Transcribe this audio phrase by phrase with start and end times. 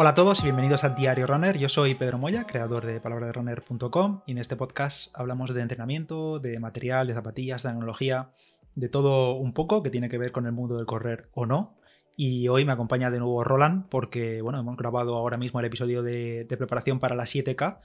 [0.00, 1.58] Hola a todos y bienvenidos a Diario Runner.
[1.58, 6.60] Yo soy Pedro Moya, creador de palabraderunner.com y en este podcast hablamos de entrenamiento, de
[6.60, 8.30] material, de zapatillas, de tecnología,
[8.76, 11.74] de todo un poco que tiene que ver con el mundo del correr o no.
[12.16, 16.04] Y hoy me acompaña de nuevo Roland porque, bueno, hemos grabado ahora mismo el episodio
[16.04, 17.80] de, de preparación para la 7K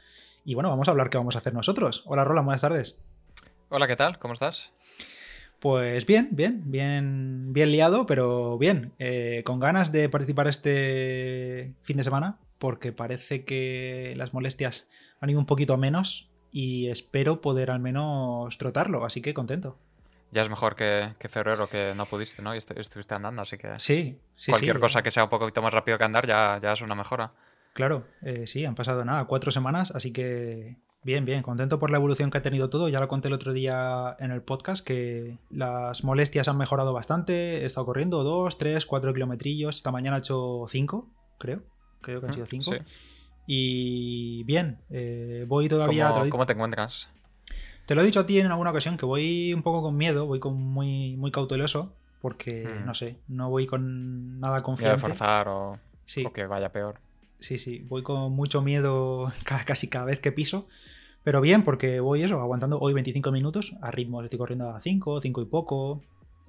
[0.45, 2.03] y bueno, vamos a hablar qué vamos a hacer nosotros.
[2.05, 3.02] Hola Roland, buenas tardes.
[3.70, 4.20] Hola, ¿qué tal?
[4.20, 4.71] ¿Cómo estás?
[5.64, 8.91] Pues bien, bien, bien, bien liado, pero bien.
[9.00, 14.90] Eh, con ganas de participar este fin de semana, porque parece que las molestias
[15.21, 19.77] han ido un poquito menos y espero poder al menos trotarlo, así que contento.
[20.31, 22.54] Ya es mejor que, febrero, que no pudiste, ¿no?
[22.54, 23.80] Y estuviste andando, así que.
[23.80, 24.52] Sí, sí.
[24.52, 24.82] Cualquier sí.
[24.82, 27.32] cosa que sea un poquito más rápido que andar ya, ya es una mejora.
[27.71, 31.98] Claro, eh, sí, han pasado nada, cuatro semanas, así que Bien, bien, contento por la
[31.98, 32.88] evolución que ha tenido todo.
[32.88, 37.62] Ya lo conté el otro día en el podcast que las molestias han mejorado bastante.
[37.62, 39.76] He estado corriendo 2, 3, 4 kilometrillos.
[39.76, 41.62] Esta mañana he hecho 5, creo.
[42.01, 42.71] Creo que han sido 5.
[42.71, 42.77] Sí.
[43.46, 46.12] Y bien, eh, voy todavía.
[46.12, 47.09] ¿Cómo, ¿Cómo, te encuentras?
[47.85, 50.26] Te lo he dicho a ti en alguna ocasión que voy un poco con miedo,
[50.26, 51.93] voy con muy, muy cauteloso.
[52.21, 52.85] Porque, hmm.
[52.85, 54.96] no sé, no voy con nada confiante.
[54.96, 56.24] de forzar o, sí.
[56.26, 57.02] o que vaya peor.
[57.44, 59.34] Sí, sí, voy con mucho miedo
[59.66, 60.66] casi cada vez que piso.
[61.26, 65.19] Pero bien, porque voy eso, aguantando hoy 25 minutos a ritmo, estoy corriendo a 5,
[65.22, 66.02] 5 y poco.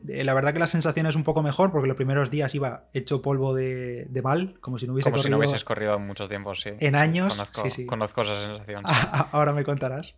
[0.09, 2.85] Eh, la verdad que la sensación es un poco mejor porque los primeros días iba
[2.93, 5.25] hecho polvo de, de mal, como si no hubiese como corrido.
[5.25, 6.71] si no hubieses corrido mucho tiempo, sí.
[6.79, 7.35] En años.
[7.35, 7.87] Conozco, sí, sí.
[7.87, 8.85] conozco esa sensación.
[9.33, 10.17] Ahora me contarás.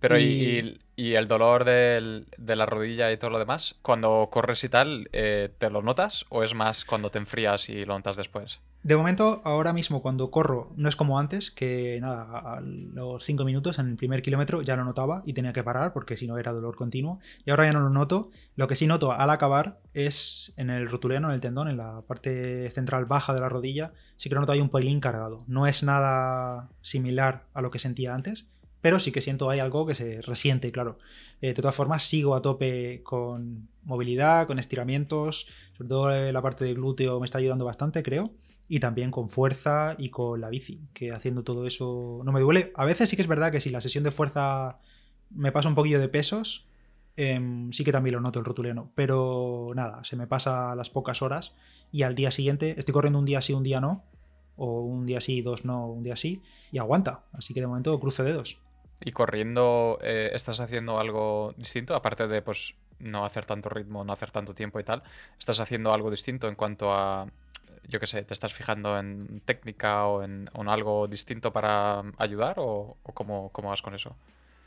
[0.00, 4.28] Pero y, y, y el dolor del, de la rodilla y todo lo demás, cuando
[4.30, 7.94] corres y tal, eh, ¿te lo notas o es más cuando te enfrías y lo
[7.94, 8.60] notas después?
[8.82, 13.44] De momento, ahora mismo cuando corro, no es como antes, que nada, a los 5
[13.44, 16.38] minutos en el primer kilómetro ya lo notaba y tenía que parar porque si no
[16.38, 17.18] era dolor continuo.
[17.44, 18.30] Y ahora ya no lo noto.
[18.56, 22.00] Lo que sí noto al acabar es en el rotuleno, en el tendón, en la
[22.02, 25.44] parte central baja de la rodilla, sí que lo noto ahí un pelín cargado.
[25.46, 28.46] No es nada similar a lo que sentía antes,
[28.80, 30.96] pero sí que siento hay algo que se resiente, claro.
[31.42, 36.64] Eh, de todas formas, sigo a tope con movilidad, con estiramientos, sobre todo la parte
[36.64, 38.30] de glúteo me está ayudando bastante, creo
[38.72, 42.70] y también con fuerza y con la bici, que haciendo todo eso no me duele.
[42.76, 44.78] A veces sí que es verdad que si la sesión de fuerza
[45.30, 46.68] me pasa un poquillo de pesos,
[47.16, 51.20] eh, sí que también lo noto el rotuleno, pero nada, se me pasa las pocas
[51.20, 51.52] horas
[51.90, 54.04] y al día siguiente estoy corriendo un día sí, un día no,
[54.54, 57.98] o un día sí, dos no, un día sí, y aguanta, así que de momento
[57.98, 58.56] cruce dedos.
[59.00, 61.96] ¿Y corriendo eh, estás haciendo algo distinto?
[61.96, 65.02] Aparte de pues no hacer tanto ritmo, no hacer tanto tiempo y tal,
[65.40, 67.26] ¿estás haciendo algo distinto en cuanto a
[67.90, 72.96] yo qué sé, te estás fijando en técnica o en, algo distinto para ayudar o,
[73.02, 74.16] cómo, cómo, vas con eso?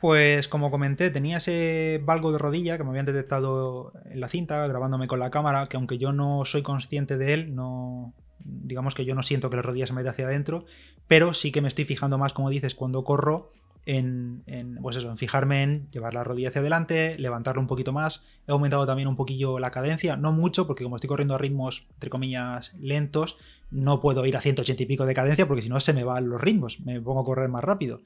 [0.00, 4.66] Pues como comenté, tenía ese valgo de rodilla que me habían detectado en la cinta,
[4.66, 8.12] grabándome con la cámara, que aunque yo no soy consciente de él, no
[8.44, 10.66] digamos que yo no siento que la rodilla se mete hacia adentro,
[11.08, 13.50] pero sí que me estoy fijando más, como dices, cuando corro
[13.86, 17.92] en, en, pues eso, en fijarme en llevar la rodilla hacia adelante, levantarlo un poquito
[17.92, 18.24] más.
[18.46, 21.86] He aumentado también un poquillo la cadencia, no mucho, porque como estoy corriendo a ritmos,
[21.94, 23.36] entre comillas, lentos,
[23.70, 26.28] no puedo ir a 180 y pico de cadencia, porque si no se me van
[26.28, 28.00] los ritmos, me pongo a correr más rápido.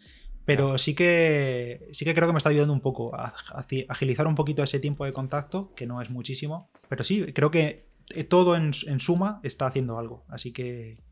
[0.44, 4.26] Pero sí que, sí que creo que me está ayudando un poco a, a agilizar
[4.26, 6.70] un poquito ese tiempo de contacto, que no es muchísimo.
[6.88, 7.86] Pero sí, creo que
[8.28, 10.24] todo en, en suma está haciendo algo.
[10.28, 11.02] Así que,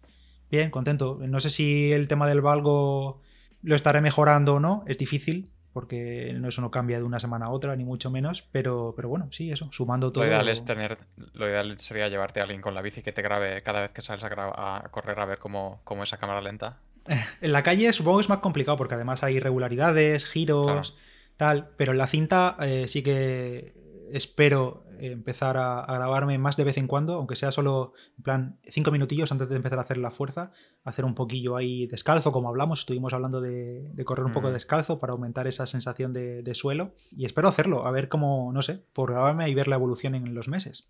[0.50, 1.20] bien, contento.
[1.28, 3.20] No sé si el tema del valgo
[3.66, 7.50] lo estaré mejorando o no, es difícil, porque eso no cambia de una semana a
[7.50, 10.22] otra, ni mucho menos, pero, pero bueno, sí, eso, sumando todo.
[10.22, 10.98] Lo ideal, es tener,
[11.34, 14.02] lo ideal sería llevarte a alguien con la bici que te grabe cada vez que
[14.02, 16.78] sales a, a correr a ver cómo, cómo esa cámara lenta.
[17.40, 21.02] En la calle supongo que es más complicado, porque además hay irregularidades, giros, claro.
[21.36, 23.74] tal, pero en la cinta eh, sí que
[24.12, 28.58] espero empezar a, a, grabarme más de vez en cuando, aunque sea solo en plan
[28.64, 30.52] cinco minutillos antes de empezar a hacer la fuerza,
[30.84, 34.34] hacer un poquillo ahí descalzo, como hablamos, estuvimos hablando de, de correr un mm.
[34.34, 38.52] poco descalzo para aumentar esa sensación de, de, suelo y espero hacerlo, a ver cómo,
[38.52, 40.88] no sé, por grabarme y ver la evolución en los meses.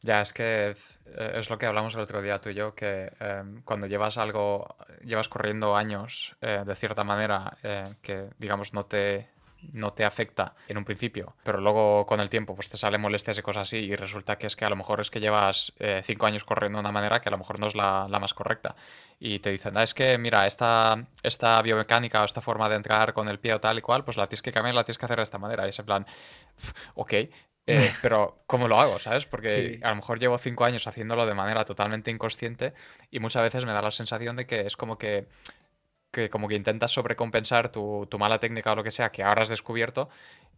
[0.00, 3.10] Ya, es que eh, es lo que hablamos el otro día tú y yo, que
[3.18, 8.86] eh, cuando llevas algo, llevas corriendo años eh, de cierta manera eh, que, digamos, no
[8.86, 9.28] te,
[9.72, 13.38] no te afecta en un principio, pero luego con el tiempo pues te salen molestias
[13.38, 16.02] y cosas así y resulta que es que a lo mejor es que llevas eh,
[16.04, 18.34] cinco años corriendo de una manera que a lo mejor no es la, la más
[18.34, 18.76] correcta
[19.20, 23.12] y te dicen, ah, es que mira, esta, esta biomecánica o esta forma de entrar
[23.12, 25.04] con el pie o tal y cual, pues la tienes que cambiar, la tienes que
[25.04, 26.06] hacer de esta manera y es en plan,
[26.94, 27.30] ok, eh,
[28.02, 28.98] pero ¿cómo lo hago?
[28.98, 29.26] ¿Sabes?
[29.26, 29.80] Porque sí.
[29.82, 32.74] a lo mejor llevo cinco años haciéndolo de manera totalmente inconsciente
[33.10, 35.26] y muchas veces me da la sensación de que es como que
[36.10, 39.42] que como que intentas sobrecompensar tu, tu mala técnica o lo que sea que ahora
[39.42, 40.08] has descubierto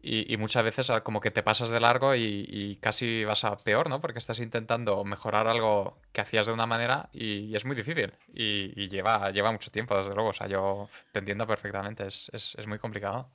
[0.02, 3.90] y, muchas veces ah, como que te pasas de largo y, casi vas a peor,
[3.90, 4.00] ¿no?
[4.00, 8.14] Porque estás intentando mejorar algo que hacías de una manera y, es muy difícil.
[8.32, 10.30] Y, lleva, lleva mucho tiempo, desde luego.
[10.30, 12.06] O sea, yo te entiendo perfectamente.
[12.06, 13.28] Es, es, es muy complicado.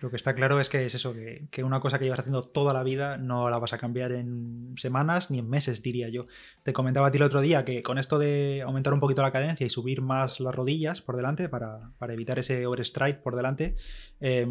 [0.00, 2.72] Lo que está claro es que es eso, que, una cosa que llevas haciendo toda
[2.72, 6.24] la vida no la vas a cambiar en semanas ni en meses, diría yo.
[6.62, 9.32] Te comentaba a ti el otro día que con esto de aumentar un poquito la
[9.32, 13.76] cadencia y subir más las rodillas por delante para, para evitar ese overstride por delante,
[14.20, 14.46] eh,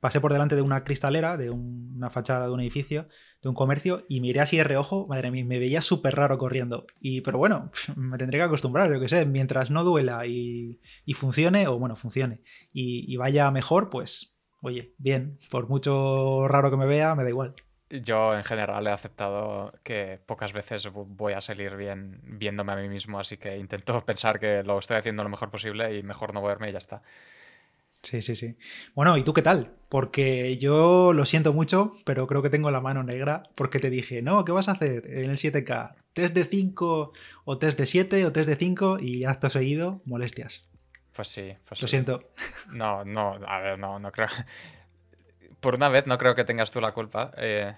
[0.00, 3.06] pasé por delante de una cristalera, de una fachada de un edificio,
[3.42, 6.86] de un comercio, y miré así de reojo, madre mía, me veía súper raro corriendo.
[7.00, 10.80] Y, pero bueno, me tendré que acostumbrar, yo que sé, mientras no duela y,
[11.14, 12.40] funcione, o bueno, funcione,
[12.72, 17.54] y, vaya mejor, pues, oye, bien, por mucho raro que me vea, me da igual.
[17.90, 22.88] Yo en general he aceptado que pocas veces voy a salir bien viéndome a mí
[22.88, 26.42] mismo, así que intento pensar que lo estoy haciendo lo mejor posible y mejor no
[26.42, 27.02] verme y ya está.
[28.02, 28.56] Sí, sí, sí.
[28.94, 29.74] Bueno, ¿y tú qué tal?
[29.90, 34.22] Porque yo lo siento mucho, pero creo que tengo la mano negra porque te dije,
[34.22, 35.96] no, ¿qué vas a hacer en el 7K?
[36.14, 37.12] ¿Test de 5
[37.44, 40.69] o test de 7 o test de 5 y acto seguido molestias?
[41.20, 42.22] Pues sí, pues Lo siento.
[42.72, 44.28] No, no, a ver, no, no creo.
[45.60, 47.30] Por una vez no creo que tengas tú la culpa.
[47.36, 47.74] Eh,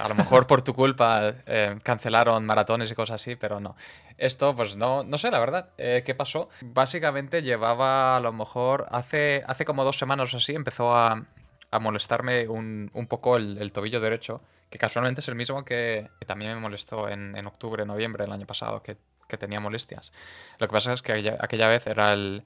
[0.00, 3.76] a lo mejor por tu culpa eh, cancelaron maratones y cosas así, pero no.
[4.16, 6.48] Esto, pues no, no sé, la verdad, eh, ¿qué pasó?
[6.62, 11.26] Básicamente llevaba a lo mejor hace, hace como dos semanas o así, empezó a,
[11.70, 16.54] a molestarme un, un poco el, tobillo derecho, que casualmente es el mismo que, también
[16.54, 18.96] me molestó en, en, octubre, noviembre del año pasado, que,
[19.28, 20.12] que, tenía molestias.
[20.58, 22.44] Lo que pasa es que aquella, vez era el,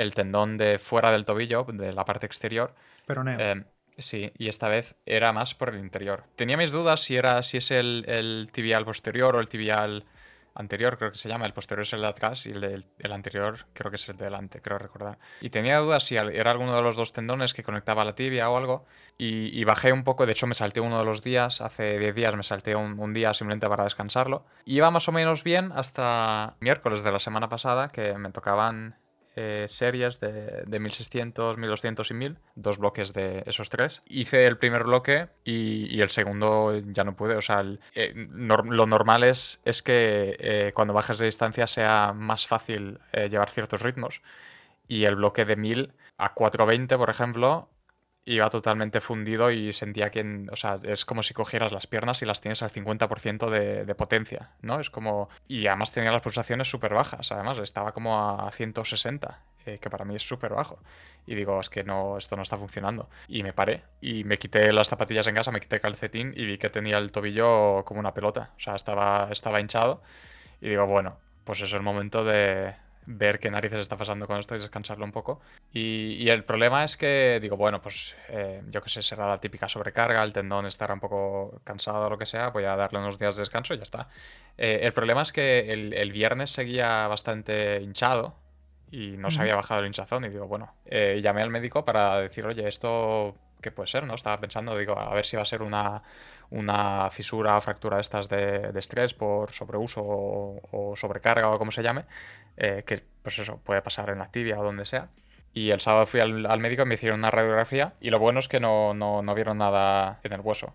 [0.00, 2.74] el, tendón de fuera del tobillo, de la parte exterior.
[3.06, 3.38] Pero no.
[3.38, 3.64] Eh,
[4.00, 6.24] Sí, y esta vez era más por el interior.
[6.36, 10.04] Tenía mis dudas si era si es el, tibial posterior o el tibial
[10.54, 11.46] anterior, creo que se llama.
[11.46, 14.24] El posterior es el de atrás y el, el anterior creo que es el de
[14.24, 15.18] delante, creo recordar.
[15.40, 18.56] Y tenía dudas si era alguno de los dos tendones que conectaba la tibia o
[18.56, 18.86] algo.
[19.18, 22.36] Y, bajé un poco, de hecho me salté uno de los días, hace 10 días
[22.36, 24.46] me salté un, un, día simplemente para descansarlo.
[24.64, 28.96] Y iba más o menos bien hasta miércoles de la semana pasada, que me tocaban
[29.36, 34.02] eh, series de, de, 1600, 1200 y 1000, dos bloques de esos tres.
[34.06, 37.36] Hice el primer bloque y, el segundo ya no pude.
[37.36, 42.46] O sea, eh, lo normal es, es que eh, cuando bajes de distancia sea más
[42.46, 44.22] fácil llevar ciertos ritmos.
[44.88, 47.68] Y el bloque de 1000 a 420, por ejemplo,
[48.34, 52.26] iba totalmente fundido y sentía que, o sea, es como si cogieras las piernas y
[52.26, 54.78] las tienes al 50% de, potencia, ¿no?
[54.78, 55.28] Es como...
[55.48, 60.04] Y además tenía las pulsaciones súper bajas, además, estaba como a 160, eh, que para
[60.04, 60.78] mí es súper bajo.
[61.26, 63.08] Y digo, es que no, esto no está funcionando.
[63.28, 66.44] Y me paré y me quité las zapatillas en casa, me quité el calcetín y
[66.46, 70.02] vi que tenía el tobillo como una pelota, o sea, estaba, estaba hinchado.
[70.60, 72.74] Y digo, bueno, pues es el momento de,
[73.16, 75.40] ver qué narices está pasando con esto y descansarlo un poco.
[75.72, 79.68] Y, el problema es que digo, bueno, pues eh, yo que sé, será la típica
[79.68, 83.18] sobrecarga, el tendón estará un poco cansado o lo que sea, voy a darle unos
[83.18, 84.08] días de descanso y ya está.
[84.56, 88.34] Eh, el problema es que el, viernes seguía bastante hinchado
[88.90, 92.20] y no se había bajado el hinchazón y digo, bueno, eh, llamé al médico para
[92.20, 94.14] decir, oye, esto qué puede ser, ¿no?
[94.14, 96.02] Estaba pensando, digo, a ver si va a ser una,
[96.50, 101.82] una fisura o fractura de estas de, estrés por sobreuso o, sobrecarga o como se
[101.82, 102.04] llame,
[102.56, 105.08] eh, que pues eso puede pasar en la tibia o donde sea.
[105.52, 108.48] Y el sábado fui al, médico y me hicieron una radiografía y lo bueno es
[108.48, 110.74] que no, no, no vieron nada en el hueso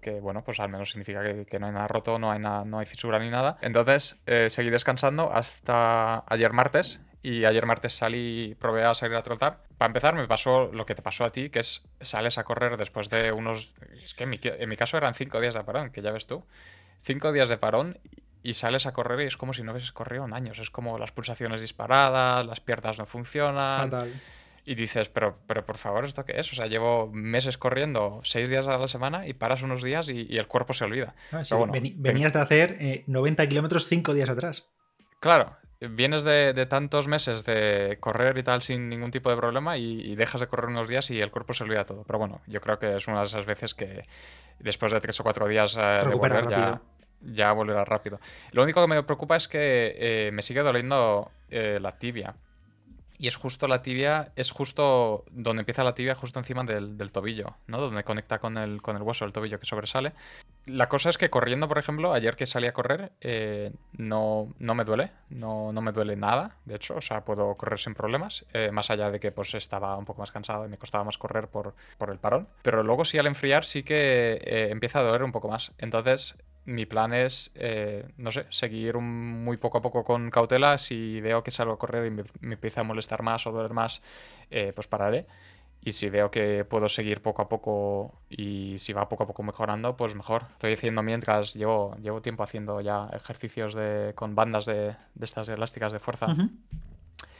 [0.00, 2.78] que bueno, pues al menos significa que, no hay nada roto, no hay, nada, no
[2.78, 3.58] hay fisura ni nada.
[3.60, 9.22] Entonces eh, seguí descansando hasta ayer martes y ayer martes salí, probé a salir a
[9.22, 9.62] trotar.
[9.76, 12.76] Para empezar, me pasó lo que te pasó a ti, que es sales a correr
[12.76, 13.74] después de unos.
[14.02, 16.26] Es que en mi, en mi caso eran cinco días de parón, que ya ves
[16.26, 16.44] tú.
[17.00, 17.98] Cinco días de parón
[18.42, 20.58] y sales a correr y es como si no hubieses corrido en años.
[20.58, 23.90] Es como las pulsaciones disparadas, las piernas no funcionan.
[24.64, 26.52] Y dices, pero, pero por favor, ¿esto qué es?
[26.52, 30.36] O sea, llevo meses corriendo seis días a la semana y paras unos días y,
[30.36, 31.14] el cuerpo se olvida.
[31.32, 31.42] Ah,
[31.96, 34.66] venías de hacer 90 eh, kilómetros cinco días atrás.
[35.20, 40.16] Claro, vienes de, tantos meses de correr y tal sin ningún tipo de problema y,
[40.16, 42.04] dejas de correr unos días y el cuerpo se olvida todo.
[42.04, 44.04] Pero bueno, yo creo que es una de esas veces que
[44.58, 46.80] después de tres o cuatro días eh, de volver ya,
[47.20, 48.18] ya, volverá rápido.
[48.52, 52.34] Lo único que me preocupa es que eh, me sigue doliendo eh, la tibia.
[53.20, 57.56] Y es justo la tibia, es justo donde empieza la tibia, justo encima del, tobillo,
[57.66, 57.80] ¿no?
[57.80, 60.12] Donde conecta con el, con el hueso del tobillo que sobresale.
[60.68, 64.74] La cosa es que corriendo, por ejemplo, ayer que salí a correr, eh, no, no
[64.74, 68.44] me duele, no, no, me duele nada, de hecho, o sea, puedo correr sin problemas,
[68.52, 71.16] eh, más allá de que pues estaba un poco más cansado y me costaba más
[71.16, 72.48] correr por, por el parón.
[72.62, 75.72] Pero luego sí al enfriar sí que eh, empieza a doler un poco más.
[75.78, 77.50] Entonces mi plan es,
[78.18, 80.76] no sé, seguir muy poco a poco con cautela.
[80.76, 84.02] Si veo que salgo a correr y me, empieza a molestar más o doler más,
[84.50, 85.26] pues pararé.
[85.88, 89.42] Y si veo que puedo seguir poco a poco y si va poco a poco
[89.42, 90.44] mejorando, pues mejor.
[90.52, 95.48] Estoy haciendo mientras, llevo, llevo tiempo haciendo ya ejercicios de, con bandas de, de estas
[95.48, 96.26] elásticas de fuerza.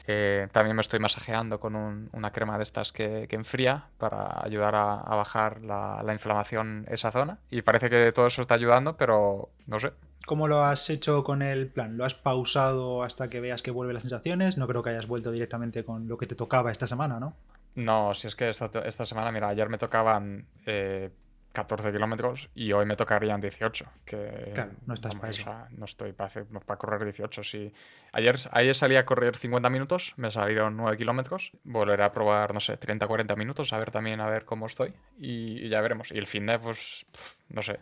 [0.06, 5.14] Eh, también me estoy masajeando con una crema de estas que, enfría para ayudar a,
[5.14, 7.36] bajar la, la, inflamación esa zona.
[7.50, 9.92] Y parece que todo eso está ayudando, pero no sé.
[10.24, 11.98] ¿Cómo lo has hecho con el plan?
[11.98, 14.56] ¿Lo has pausado hasta que veas que vuelven las sensaciones?
[14.56, 17.36] No creo que hayas vuelto directamente con lo que te tocaba esta semana, ¿no?
[17.78, 21.10] No, si es que esta, esta semana, mira, ayer me tocaban eh,
[21.52, 23.86] 14 kilómetros y hoy me tocarían 18.
[24.04, 25.54] Que, claro, no estás para eso.
[25.70, 27.44] no estoy para, para correr 18.
[27.44, 27.72] Si
[28.10, 31.52] ayer, ayer salí a correr 50 minutos, me salieron 9 kilómetros.
[31.62, 34.92] Volveré a probar, no sé, 30, 40 minutos, a ver también a ver cómo estoy.
[35.16, 36.10] Y, ya veremos.
[36.10, 37.06] Y el fin de, pues,
[37.48, 37.78] no sé.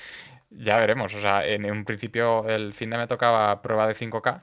[0.50, 1.14] ya veremos.
[1.14, 4.42] O sea, en un principio el fin de me tocaba prueba de 5K,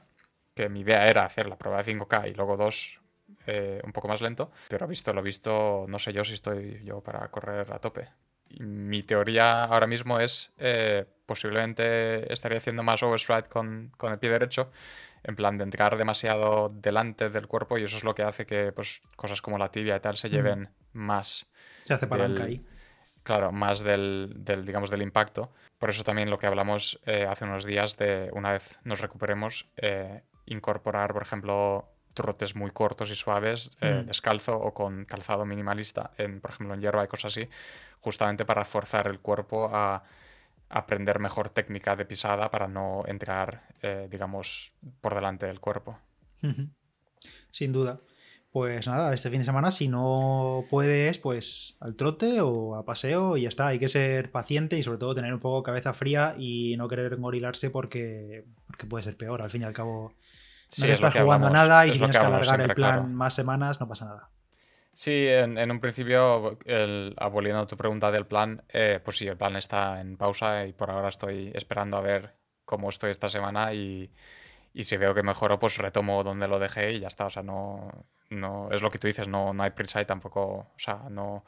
[0.54, 3.03] que mi idea era hacer la prueba de 5K y luego dos
[3.46, 7.00] eh, un poco más lento, pero visto lo visto, no sé yo si estoy yo
[7.00, 8.08] para correr a tope
[8.60, 14.30] mi teoría ahora mismo es eh, posiblemente estaría haciendo más overstride con, con, el pie
[14.30, 14.70] derecho,
[15.22, 18.72] en plan de entrar demasiado delante del cuerpo y eso es lo que hace que
[18.72, 21.50] pues, cosas como la tibia y tal se lleven más.
[21.84, 22.64] Se hace palanca ahí.
[23.22, 25.50] Claro, más del, del, digamos, del impacto.
[25.78, 29.70] Por eso también lo que hablamos eh, hace unos días de una vez nos recuperemos,
[29.78, 34.06] eh, incorporar, por ejemplo, trotes muy cortos y suaves, mm.
[34.06, 37.48] descalzo o con calzado minimalista, en, por ejemplo en hierba y cosas así,
[38.00, 40.04] justamente para forzar el cuerpo a
[40.68, 45.98] aprender mejor técnica de pisada para no entrar, eh, digamos, por delante del cuerpo.
[47.50, 48.00] Sin duda.
[48.50, 53.36] Pues nada, este fin de semana, si no puedes, pues al trote o a paseo
[53.36, 53.66] y ya está.
[53.66, 57.12] Hay que ser paciente y sobre todo tener un poco cabeza fría y no querer
[57.12, 59.42] engorilarse porque, porque puede ser peor.
[59.42, 60.14] Al fin y al cabo,
[60.80, 64.06] no estás jugando nada y si tienes que, alargar el plan más semanas, no pasa
[64.06, 64.30] nada.
[64.94, 69.56] Sí, en, un principio, el, aboliendo tu pregunta del plan, eh, pues sí, el plan
[69.56, 74.10] está en pausa y por ahora estoy esperando a ver cómo estoy esta semana y,
[74.72, 77.26] si veo que mejoro, pues retomo donde lo dejé y ya está.
[77.26, 77.90] O sea, no,
[78.30, 81.44] no es lo que tú dices, no, no hay prisa y tampoco, o sea, no,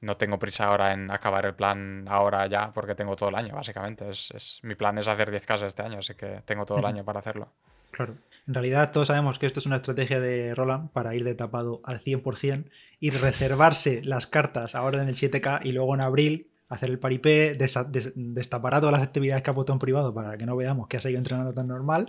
[0.00, 3.54] no tengo prisa ahora en acabar el plan ahora ya porque tengo todo el año,
[3.54, 4.10] básicamente.
[4.10, 6.84] Es, es mi plan es hacer 10 casas este año, así que tengo todo el
[6.86, 7.52] año para hacerlo.
[7.90, 8.16] Claro.
[8.46, 11.82] En realidad todos sabemos que esto es una estrategia de Roland para ir de tapado
[11.84, 12.64] al 100%
[12.98, 17.52] y reservarse las cartas ahora en el 7K y luego en abril hacer el paripé,
[17.54, 21.00] destapar todas las actividades que ha puesto en privado para que no veamos que ha
[21.00, 22.06] seguido entrenando tan normal.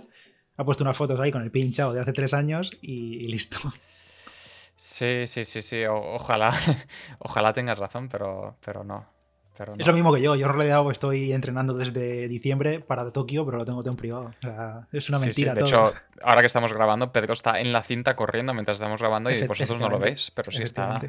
[0.56, 3.58] Ha puesto unas fotos ahí con el pinchado de hace tres años y, listo.
[4.76, 5.84] Sí, sí, sí, sí.
[5.86, 6.54] ojalá,
[7.18, 9.06] ojalá tengas razón, pero, pero no.
[9.78, 10.34] Es lo mismo que yo.
[10.34, 14.30] Yo en realidad estoy entrenando desde diciembre para Tokio, pero lo tengo todo en privado.
[14.92, 15.54] es una mentira.
[15.54, 19.30] De hecho, ahora que estamos grabando, Pedro está en la cinta corriendo mientras estamos grabando
[19.30, 21.00] y vosotros no lo veis, pero sí está.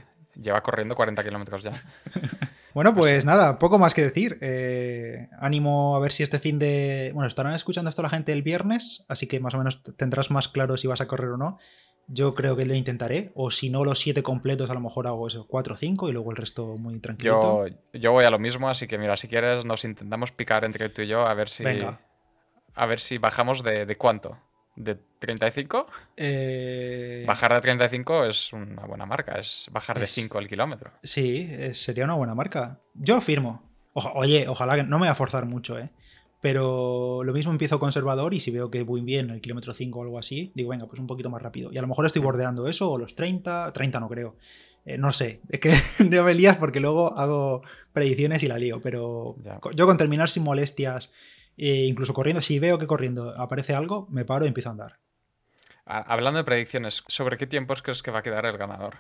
[0.42, 1.74] Lleva corriendo 40 kilómetros ya.
[2.74, 4.38] bueno, pues, pues nada, poco más que decir.
[4.40, 7.12] Eh, ánimo a ver si este fin de.
[7.14, 10.48] Bueno, estarán escuchando esto la gente el viernes, así que más o menos tendrás más
[10.48, 11.60] claro si vas a correr o no.
[12.08, 15.28] Yo creo que lo intentaré, o si no los siete completos, a lo mejor hago
[15.28, 17.68] eso, cuatro o cinco y luego el resto muy tranquilo.
[17.68, 20.90] Yo, yo, voy a lo mismo, así que mira, si quieres nos intentamos picar entre
[20.90, 21.64] tú y yo a ver si,
[22.76, 24.38] A ver si bajamos de, de cuánto.
[24.76, 25.86] ¿De 35?
[26.16, 27.24] Eh...
[27.28, 30.92] Bajar de 35 es una buena marca, es bajar de 5 al kilómetro.
[31.04, 32.80] Sí, sería una buena marca.
[32.94, 33.70] Yo firmo.
[33.94, 35.90] oye, ojalá que no me voy a forzar mucho, ¿eh?
[36.42, 40.04] Pero lo mismo empiezo conservador y si veo que voy bien el kilómetro 5 o
[40.04, 41.72] algo así, digo, venga, pues un poquito más rápido.
[41.72, 44.36] Y a lo mejor estoy bordeando eso o los 30, 30 no creo.
[44.84, 47.62] Eh, no sé, es que no me lías porque luego hago
[47.94, 49.36] predicciones y la lío, pero
[49.76, 51.12] yo con terminar sin molestias,
[51.58, 54.98] e incluso corriendo, si veo que corriendo aparece algo, me paro y empiezo a andar.
[55.86, 58.98] Hablando de predicciones, ¿sobre qué tiempos crees que va a quedar el ganador?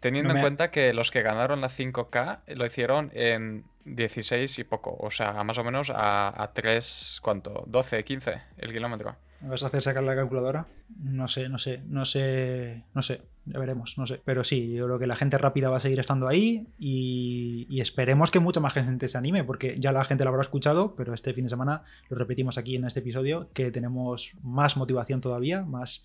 [0.00, 4.96] Teniendo en cuenta que los que ganaron la 5K lo hicieron en 16 y poco,
[4.98, 7.64] o sea, más o menos a, a 3, ¿cuánto?
[7.66, 9.16] 12, 15 el kilómetro.
[9.40, 10.66] ¿Me vas a hacer sacar la calculadora?
[10.98, 14.20] No sé, no sé, no sé, no sé, ya veremos, no sé.
[14.24, 18.30] Pero sí, yo creo que la gente rápida va a seguir estando ahí y, esperemos
[18.30, 21.34] que mucha más gente se anime, porque ya la gente lo habrá escuchado, pero este
[21.34, 26.04] fin de semana lo repetimos aquí en este episodio, que tenemos más motivación todavía, más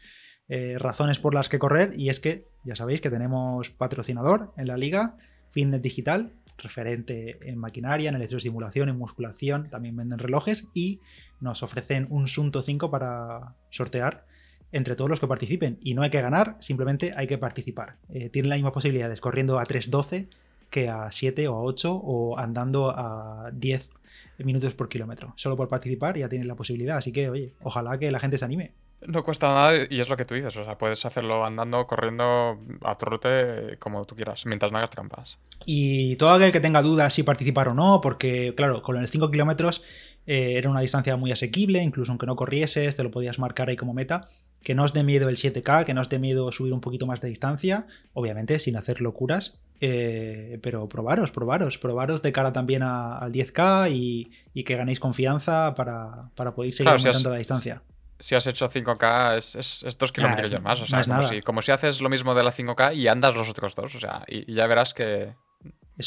[0.50, 4.67] eh, razones por las que correr, y es que ya sabéis que tenemos patrocinador en
[4.67, 5.15] la liga,
[5.51, 11.00] Fitness Digital, referente en maquinaria, en electroestimulación, en musculación, también venden relojes y
[11.39, 14.25] nos ofrecen un Sunto 5 para sortear
[14.72, 15.79] entre todos los que participen.
[15.81, 17.98] Y no hay que ganar, simplemente hay que participar.
[18.10, 20.27] Eh, tienen las mismas posibilidades corriendo a 3.12
[20.70, 23.89] que a 7 o a 8 o andando a 10
[24.39, 25.34] minutos por kilómetro.
[25.36, 26.98] Solo por participar ya tienes la posibilidad.
[26.98, 28.74] Así que, oye, ojalá que la gente se anime.
[29.08, 30.55] No cuesta nada y es lo que tú dices.
[30.58, 35.38] O sea, puedes hacerlo andando, corriendo, a trote, como tú quieras, mientras no hagas trampas.
[35.65, 39.31] Y todo aquel que tenga dudas si participar o no, porque, claro, con los 5
[39.31, 39.81] kilómetros
[40.27, 43.75] eh, era una distancia muy asequible, incluso aunque no corrieses, te lo podías marcar ahí
[43.75, 44.27] como meta.
[44.62, 47.08] Que no os dé miedo el 7K, que no os dé miedo subir un poquito
[47.08, 49.60] más de distancia, obviamente sin hacer locuras.
[49.84, 56.29] Eh, pero probaros, probaros, probaros de cara también al 10K y, que ganéis confianza para,
[56.53, 57.81] poder seguir aumentando la distancia
[58.21, 60.81] si has hecho 5K es, es, dos kilómetros más.
[60.81, 63.49] O sea, como, si, como, si, haces lo mismo de la 5K y andas los
[63.49, 63.95] otros dos.
[63.95, 65.33] O sea, y, ya verás que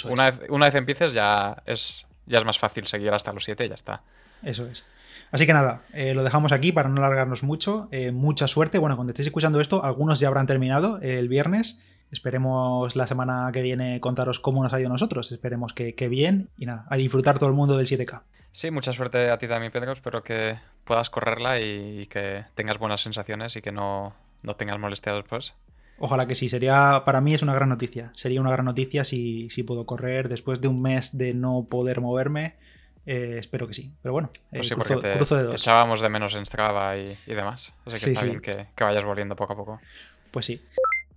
[0.04, 3.64] una, vez, una vez empieces ya es, ya es más fácil seguir hasta los 7
[3.64, 4.02] y ya está.
[4.42, 4.85] Eso es.
[5.33, 7.88] Así que nada, eh, lo dejamos aquí para no alargarnos mucho.
[7.90, 8.78] Eh, mucha suerte.
[8.78, 11.80] Bueno, cuando estéis escuchando esto, algunos ya habrán terminado el viernes.
[12.12, 15.33] Esperemos la semana que viene contaros cómo nos ha ido a nosotros.
[15.33, 16.50] Esperemos que, que bien.
[16.56, 18.23] Y nada, a disfrutar todo el mundo del 7K.
[18.54, 19.90] Sí, mucha suerte a ti también, Pedro.
[19.90, 25.16] Espero que puedas correrla y que tengas buenas sensaciones y que no, no tengas molestias
[25.16, 25.54] después.
[25.99, 28.12] Ojalá que sí, sería para mí es una gran noticia.
[28.14, 32.00] Sería una gran noticia si, si puedo correr después de un mes de no poder
[32.00, 32.54] moverme.
[33.06, 33.92] Eh, espero que sí.
[34.02, 37.18] Pero bueno, eh, pues sí, cruzo, te, de te, echábamos de menos en Strava y,
[37.26, 37.75] y demás.
[37.87, 39.80] Así que está bien que, que vayas volviendo poco a poco.
[40.30, 40.62] Pues sí.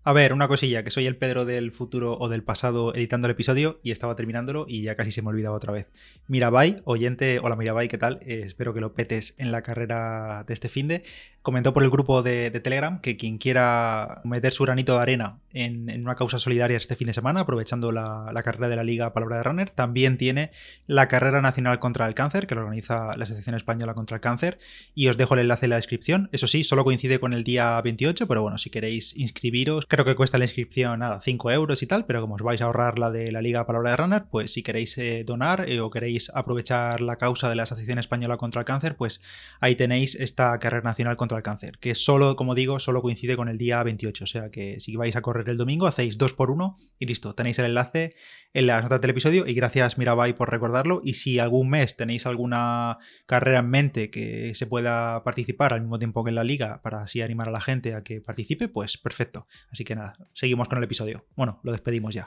[0.07, 3.31] A ver, una cosilla, que soy el Pedro del futuro o del pasado editando el
[3.31, 5.91] episodio y estaba terminándolo y ya casi se me olvidaba otra vez.
[6.27, 8.19] Mirabai, oyente, hola Mirabai, ¿qué tal?
[8.21, 11.03] Eh, espero que lo petes en la carrera de este finde.
[11.41, 15.89] Comentó por el grupo de, Telegram que quien quiera meter su granito de arena en,
[16.01, 19.43] una causa solidaria este fin de semana, aprovechando la, carrera de la Liga Palabra de
[19.43, 20.51] Runner, también tiene
[20.87, 24.57] la carrera nacional contra el cáncer, que lo organiza la Asociación Española contra el Cáncer,
[24.93, 26.29] y os dejo el enlace en la descripción.
[26.33, 30.15] Eso sí, solo coincide con el día 28, pero bueno, si queréis inscribiros, creo que
[30.15, 33.09] cuesta la inscripción nada, 5 euros y tal, pero como os vais a ahorrar la
[33.09, 37.01] de la Liga Palabra de Runner, pues si queréis eh, donar eh, o queréis aprovechar
[37.01, 39.21] la causa de la Asociación Española contra el Cáncer, pues
[39.59, 43.49] ahí tenéis esta carrera nacional contra el cáncer, que solo, como digo, solo coincide con
[43.49, 44.23] el día 28.
[44.23, 47.33] O sea que si vais a correr el domingo, hacéis dos por uno y listo.
[47.33, 48.13] Tenéis el enlace
[48.53, 51.01] en las notas del episodio y gracias Mirabai por recordarlo.
[51.03, 55.99] Y si algún mes tenéis alguna carrera en mente que se pueda participar al mismo
[55.99, 58.97] tiempo que en la liga para así animar a la gente a que participe, pues
[58.97, 59.47] perfecto.
[59.71, 61.25] Así que nada, seguimos con el episodio.
[61.35, 62.25] Bueno, lo despedimos ya.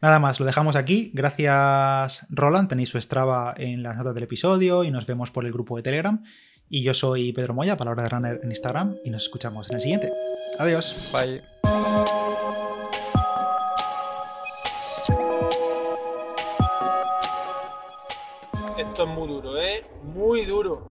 [0.00, 1.10] Nada más, lo dejamos aquí.
[1.14, 5.52] Gracias Roland, tenéis su Strava en las notas del episodio y nos vemos por el
[5.52, 6.22] grupo de Telegram.
[6.68, 9.82] Y yo soy Pedro Moya, Palabra de Runner en Instagram, y nos escuchamos en el
[9.82, 10.10] siguiente.
[10.58, 11.10] Adiós.
[11.12, 12.21] Bye.
[19.02, 19.84] Es muy duro, ¿eh?
[20.02, 20.86] Muy duro.